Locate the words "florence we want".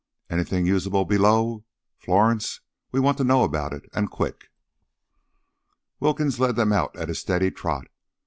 1.99-3.19